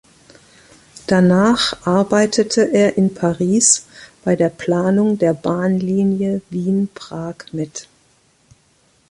[1.05, 3.85] Danach arbeitete er in Paris
[4.23, 7.87] bei der Planung der Bahnlinie Wien-Prag mit.